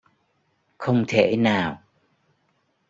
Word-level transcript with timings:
Không 0.77 1.05
thể 1.07 1.37
nào 1.37 1.81